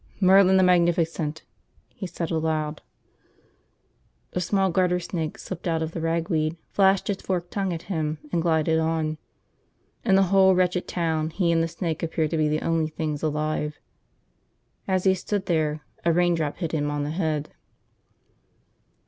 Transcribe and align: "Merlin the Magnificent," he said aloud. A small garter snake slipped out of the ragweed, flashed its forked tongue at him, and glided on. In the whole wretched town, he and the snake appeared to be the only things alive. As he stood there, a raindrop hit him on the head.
"Merlin 0.19 0.57
the 0.57 0.63
Magnificent," 0.63 1.43
he 1.89 2.07
said 2.07 2.31
aloud. 2.31 2.81
A 4.33 4.41
small 4.41 4.71
garter 4.71 4.99
snake 4.99 5.37
slipped 5.37 5.67
out 5.67 5.83
of 5.83 5.91
the 5.91 6.01
ragweed, 6.01 6.57
flashed 6.71 7.07
its 7.07 7.21
forked 7.21 7.51
tongue 7.51 7.71
at 7.71 7.83
him, 7.83 8.17
and 8.31 8.41
glided 8.41 8.79
on. 8.79 9.19
In 10.03 10.15
the 10.15 10.23
whole 10.33 10.55
wretched 10.55 10.87
town, 10.87 11.29
he 11.29 11.51
and 11.51 11.61
the 11.61 11.67
snake 11.67 12.01
appeared 12.01 12.31
to 12.31 12.37
be 12.37 12.47
the 12.49 12.63
only 12.65 12.87
things 12.87 13.21
alive. 13.21 13.79
As 14.87 15.03
he 15.03 15.13
stood 15.13 15.45
there, 15.45 15.81
a 16.03 16.11
raindrop 16.11 16.57
hit 16.57 16.71
him 16.71 16.89
on 16.89 17.03
the 17.03 17.11
head. 17.11 17.53